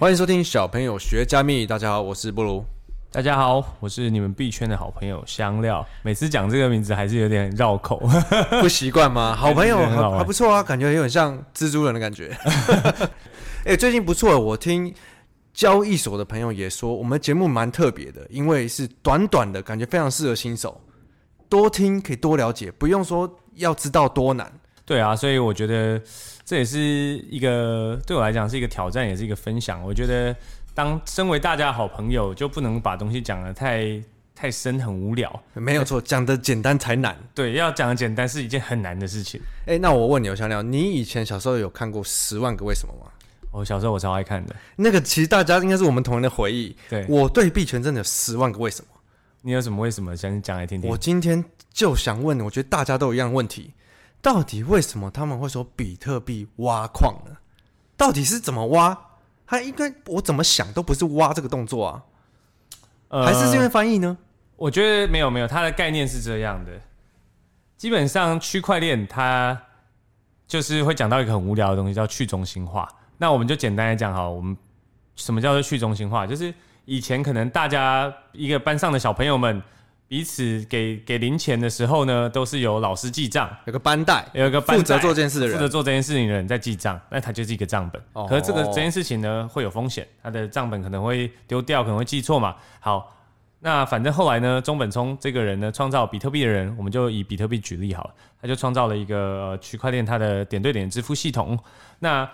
[0.00, 1.66] 欢迎收听小朋友学加密。
[1.66, 2.64] 大家好，我是布鲁。
[3.10, 5.84] 大家好，我是你们币圈的好朋友香料。
[6.04, 8.00] 每次讲这个名字还是有点绕口，
[8.62, 9.34] 不习惯吗？
[9.34, 12.28] 好朋友还还不错啊，感觉有点像蜘蛛人的感觉。
[13.64, 14.94] 哎、欸，最近不错，我听
[15.52, 20.80] 交易所的朋友也说，我们节目蛮特别的，因为是短短的，感觉非常适合新手，
[21.48, 24.48] 多听可以多了解，不用说要知道多难。
[24.88, 26.00] 对啊，所以我觉得。
[26.48, 29.84] 这也是一个对我来讲是一个挑战，也是一个分享。
[29.84, 30.34] 我觉得，
[30.72, 34.02] 当身为大家的好朋友，就不能把东西讲的太
[34.34, 35.30] 太深，很无聊。
[35.52, 37.14] 没有错，讲的简单才难。
[37.34, 39.38] 对，要讲的简单是一件很难的事情。
[39.66, 43.12] 哎，那我问你，我想聊，你以前小时候有看过《十万个为什么》吗？
[43.50, 44.56] 我小时候我超爱看的。
[44.76, 46.74] 那个其实大家应该是我们童年的回忆。
[46.88, 48.88] 对，我对币圈真的有十万个为什么。
[49.42, 50.16] 你有什么为什么？
[50.16, 50.88] 想讲来听听。
[50.88, 53.74] 我今天就想问，我觉得大家都有一样问题。
[54.20, 57.36] 到底为什么他们会说比特币挖矿呢？
[57.96, 58.98] 到底是怎么挖？
[59.46, 62.02] 他应该我怎么想都不是挖这个动作啊，
[63.08, 64.18] 呃、还是是因为翻译呢？
[64.56, 66.72] 我觉得没有没有，它的概念是这样的。
[67.76, 69.58] 基本上区块链它
[70.46, 72.88] 就是会讲到一个很无聊的东西，叫去中心化。
[73.16, 74.56] 那我们就简单来讲哈，我们
[75.14, 76.26] 什么叫做去中心化？
[76.26, 76.52] 就是
[76.84, 79.62] 以前可能大家一个班上的小朋友们。
[80.08, 88.02] 彼此给给零钱的时候呢，都是由老师记账，有个班带，有一个负责做这件事的人，负责做这件事情的人在记账，那他就是一个账本。
[88.14, 92.56] 哦、可是这个这件事情呢，会有风险，他的账本可能会丢掉，可能会记错嘛。
[92.80, 93.14] 好，
[93.60, 99.16] 那反正后来呢，中本聪这个人呢，创造比特币的人，我们就以比特币举例好了，他就创造了一个
[99.50, 101.58] 呃区块链，它的点对点支付系统。
[101.98, 102.26] 那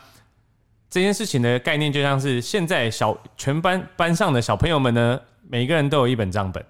[0.89, 6.65] 这件事情的概念就像是现在小全班班上的小朋友们呢，每个人都有一本账本。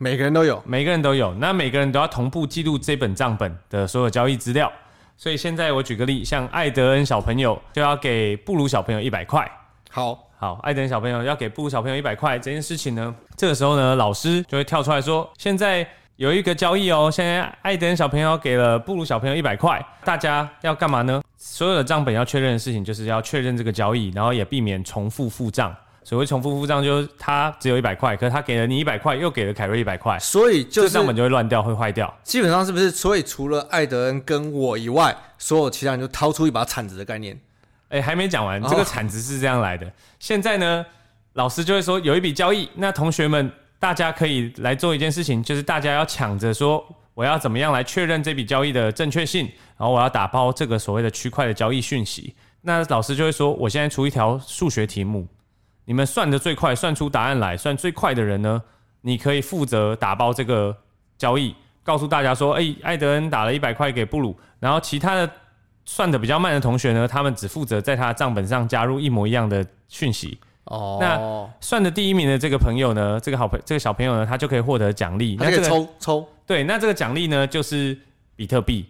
[0.00, 4.70] 每个人都有，每个人都有，那每个人都要同步记录这本账本的所有交易资料。
[5.16, 9.50] 所以现在我举个例，像艾德恩小朋友就要给布鲁小朋友一百块。
[9.90, 21.20] 好，好，艾德恩小朋友要给布鲁小朋友一百块这件事情呢，这个时候呢，老师就会跳出来说：现在有一个交易哦，现在艾德恩小朋友给了布鲁小朋友一百块，大家要干嘛呢？
[21.36, 25.74] 所有的账本要确认的事情，就是要确认这个交易，然后也避免重复付账。
[26.04, 32.12] 所谓重复付账，就是他只有一百块，可是他给了你一百块，又给了凯瑞一百块，所以就是账本就会乱掉，会坏掉。
[32.22, 32.90] 基本上是不是？
[32.90, 37.38] 所以除了艾德恩跟我以外，所有其他人就掏出一把铲子的概念。
[37.90, 39.86] 哎、欸，还没讲完，这个铲子是这样来的。
[39.86, 40.84] 哦、现在呢，
[41.34, 46.82] 老师就会说有一笔交易，那同学们大家可以来做一件事情，就是大家要抢着说
[47.12, 49.44] 我要怎么样来确认这笔交易的正确性，
[49.76, 52.34] 然后我要打包这个所谓的区块的交易讯息。
[52.62, 55.26] 那老师就会说，我现在出一条数学题目。
[55.88, 58.62] 你们算的最快，算出答案来，算最快的人呢，
[59.00, 60.76] 你可以负责打包这个
[61.16, 65.30] 交易，告诉大家说，哎、欸，艾德恩打了一百块给布鲁，然后其他的
[65.86, 70.38] 算的比较慢的同学呢，他们只负责在他的账本上加入一模一样的讯息。
[70.64, 75.38] 哦，那算的第一名的这个朋友呢，这个好朋这个小朋友呢，他就可以获得奖励。
[75.40, 77.98] 那这个抽抽，对，那这个奖励呢就是
[78.36, 78.84] 比特币。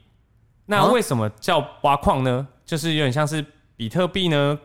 [0.66, 2.44] 那为什么叫挖矿呢？
[2.66, 3.44] 就是有点像是
[3.76, 4.59] 比特币呢。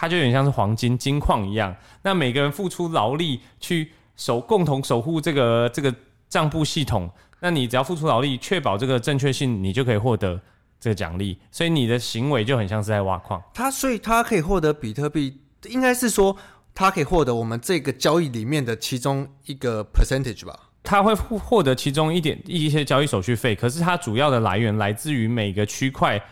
[0.00, 5.92] 它就有点像是黄金金矿一样，那每个人付出劳力去守，共同守护这个这个
[6.28, 7.10] 账簿系统。
[7.40, 10.40] 那你只要付出劳力，确保这个正确性，你就可以获得
[10.78, 11.36] 这个奖励。
[11.50, 13.42] 所以你的行为就很像是在挖矿。
[13.52, 16.36] 它所以它可以获得比特币，应该是说
[16.72, 20.56] 它可以获得我们这个交易里面的其中一个 percentage 吧？
[20.84, 26.22] 它会获获得其中一点一些交易手续费，可是它主要的来源来自于每个区块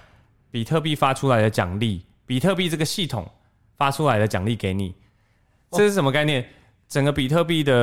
[0.53, 3.29] 比特币发出来的奖励，比特币这个系统。
[3.77, 4.95] 发出来的奖励给你，
[5.73, 6.43] 这是什么概念？
[6.43, 6.45] 哦、
[6.89, 7.75] 整个比特币的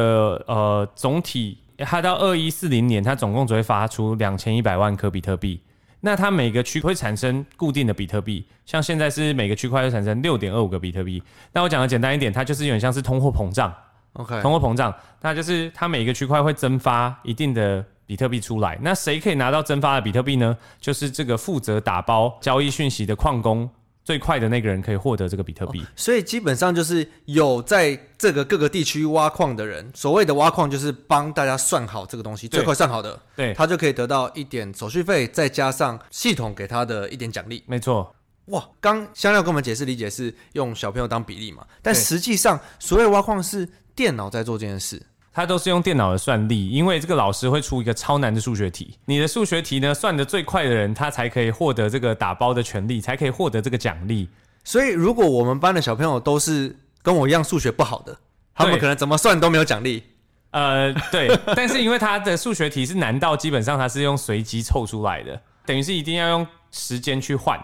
[0.48, 5.62] 呃总体，它到二一四零年，它总共只会发出两千一百万颗比特币。
[6.02, 11.22] 那它每个区会产生固定的比特币，像现在是每个区块会产生六点二五个比特币。
[11.54, 13.74] 那我讲的简单一点，它就是有点像是通货膨胀。
[14.14, 18.78] OK，通货膨胀，那就是它每个区块会增发一定的比特币出来。
[18.82, 20.58] 那谁可以拿到增发的比特币呢？
[20.80, 23.70] 就是这个负责打包交易讯息的矿工。
[24.04, 25.82] 最快的那个人可以获得这个比特币。
[25.82, 37.64] 哦，所以基本上就是有在这个各个地区挖矿的人，所谓的挖矿就是帮大家算好这个东西，最快算好的，对，他就可以得到一点手续费，再加上系统给他的一点奖励。
[37.66, 38.14] 没错，
[38.48, 45.02] 哇，刚香料跟我们解释理解是用小朋友当比例嘛，但实际上所谓挖矿是电脑在做这件事。
[45.34, 48.96] 它都是用电脑的算力，因为这个老师会出一个超难的数学题。
[49.06, 54.30] 你的数学题呢，算得最快的人，他才可以获得这个打包的权利，才可以获得这个奖励。
[54.64, 58.16] 所以，如果我们班的小朋友都是跟我一样数学不好的，
[58.54, 60.04] 他们可能怎么算都没有奖励。
[60.52, 61.36] 呃，对。
[61.56, 67.60] 但是因为他的数学题是难到基本上他是用随机凑出来的，等于是一定要用时间去换。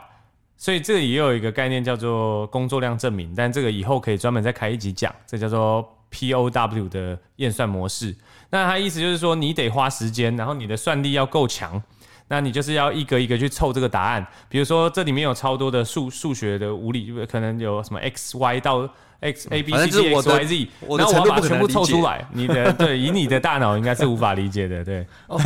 [0.57, 8.15] 所以这里也有一个概念叫做工作量证明，但这个以后可以专门再开一集讲，这叫做 POW 的验算模式。
[8.51, 11.81] 那它意思就是说，你得花时间，然后你的算力要够强，
[12.29, 14.25] 那你就是要一个一个去凑这个答案。
[14.47, 18.89] 比如说这里面有超多的数数学的无理，可能有什么 x y 到
[19.19, 20.67] x a b c d x y z，
[20.97, 22.25] 然后我要把它全部凑出来。
[22.33, 25.05] 你的对，以你的大脑应该是无法理解的，对。
[25.27, 25.39] 哦、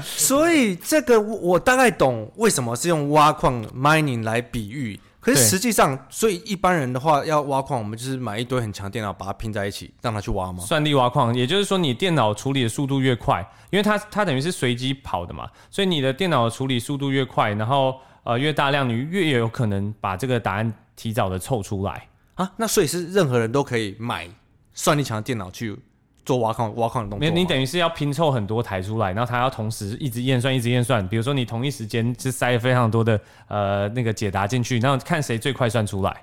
[0.00, 5.00] 所以这个我大概懂为什么是用挖矿 mining 来比喻。
[5.20, 10.62] 可是实际上，所以一般人的话要挖矿，我们就是买一堆很强电脑，把它拼在一起，让它去挖吗？
[10.62, 22.52] 算力挖矿，也就是说，你电脑处理的速度越快，因为它它等于是随机跑的嘛，所以你的电脑处理速度越快，然后呃越大量，你越有可能把这个答案提早的凑出来啊。
[22.56, 24.28] 那所以是任何人都可以买
[24.72, 25.76] 算力强的电脑去。
[26.28, 31.08] 做挖矿挖矿的动作，你等于是要拼凑很多台出来，然后它要同时一直验算，一直验算。
[31.08, 36.14] 比如说你同一时间是塞了非常多的呃那个解答进去，然后看谁最快算出来。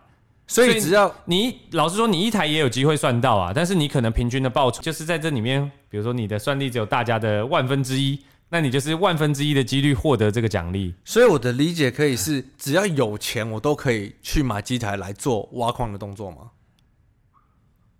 [0.45, 8.19] 所以只要你老实说，你一台也有机会算到啊，但是你可能平均的报酬就是在这里面，比如说你的算力只有大家的万分之一，
[8.49, 10.93] 那你就是万分之一的几率获得这个奖励。
[11.03, 16.51] 所以我的理解可以是，只要有钱，我都可以去买机台来做挖矿的动作吗？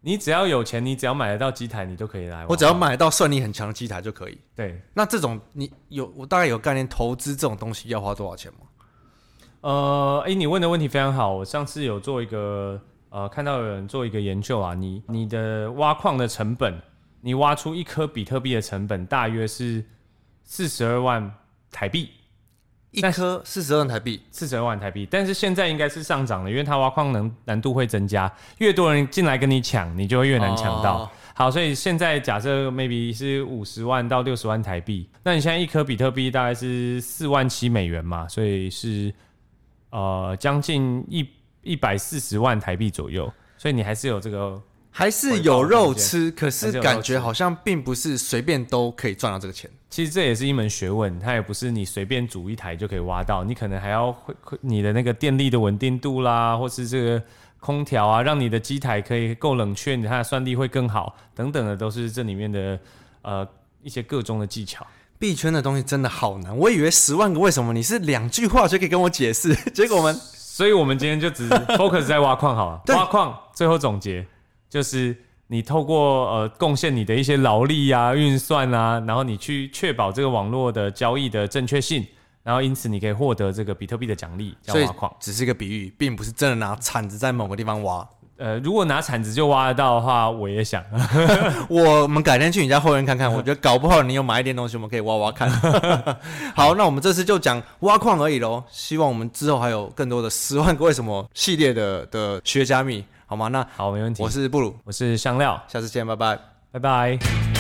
[0.06, 2.46] 你只要有钱，你只要买得到机台，你都可以来。
[2.46, 4.38] 我只要买到算力很强的机台就可以。
[4.56, 8.60] 对，那这种你有我大概有概念，投资这种东西要花多少钱吗？
[9.62, 11.34] 呃，哎、欸，你问的问题非常好。
[11.34, 12.80] 我上次有做一个
[13.10, 16.80] 呃，看到有人做一个研究啊，你你的挖矿的成本，
[17.20, 19.84] 你挖出一颗比特币的成本大约是
[20.44, 21.34] 四十二万
[21.72, 22.12] 台币。
[22.96, 31.00] 一颗四十二万台币，四十二万台币，但是现在应该是上涨了，因为它挖矿能难度会增加，越多人进来跟你抢，你就会越难抢到。
[31.00, 39.14] 哦、好，所以现在假设 maybe 是五十万到六十万台币，那你现在一颗比特币大概是四万七美元嘛，所以是
[39.90, 41.28] 呃将近一
[41.64, 44.62] 一百四十万台币左右，所以你还是有这个。
[44.98, 49.70] 还是有肉吃，可是感觉好像并不是随便都可以赚到这个钱。
[49.90, 57.22] 其实这也是一门学问，它也不是你随便煮一台就可以挖到，你可能还要会你的那个电力的稳定度啦，或是这个
[57.60, 62.80] 空调啊，让你的机台可以够冷却，它的算力会更好，等等的，都是这里面的
[63.22, 63.46] 呃
[63.84, 64.88] 一些各中的技巧。
[65.20, 74.26] 币圈的东西真的好难，我以为十万个为什么你是两句话就可以跟我解释，结果我们，所以我们今天就只 focus 在挖矿好了， 挖矿最后总结。
[74.76, 75.16] 就是
[75.48, 82.06] 你透过呃贡献你的一些劳力啊、运算啊，然后你去确保这个网络的交易的正确性，
[82.44, 85.16] 然后因此你可以获得这个比特币的奖励，叫挖矿。
[85.18, 88.06] 只是一个比喻，并不是真的拿铲子在某个地方挖。
[88.36, 90.84] 呃，如果拿铲子就挖得到的话，我也想。
[91.72, 95.50] 我们改天去你家后院看看，我觉得搞不好你有买一点东西，我们可以挖挖看。
[96.54, 98.62] 好，那我们这次就讲挖矿而已喽。
[98.70, 103.06] 希望我们之后还有更多的十万个为什么系列的的学加密。
[103.26, 103.48] 好吗？
[103.50, 104.22] 那好，没问题。
[104.24, 106.40] 我是布鲁，我是香料，下次见，拜拜，
[106.72, 107.55] 拜拜。